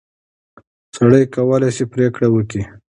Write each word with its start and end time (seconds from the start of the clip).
سړی 0.95 1.21
کولای 1.35 1.71
شي 1.75 1.85
پرېکړه 1.93 2.27
وکړي. 2.31 2.63